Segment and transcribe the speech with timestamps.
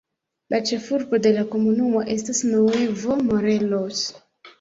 [0.51, 4.01] La ĉefurbo de la komunumo estas Nuevo Morelos.